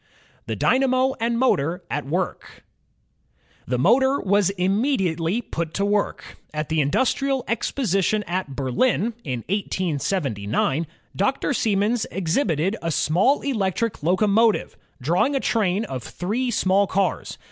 [0.47, 2.63] The Dynamo and Motor at Work
[3.67, 6.39] The motor was immediately put to work.
[6.55, 11.53] At the In dustrial Exposition at Berlin, in 1879, Dr.
[11.53, 17.37] Siemens ex hibited a small electric locomotive drawing a train of three small cars.